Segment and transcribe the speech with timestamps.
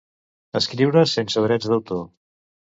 [0.59, 2.05] Escriure sense drets d'autor.